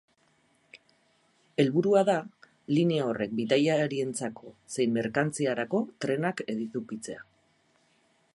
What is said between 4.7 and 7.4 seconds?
zein merkantziarako trenak edukitzea.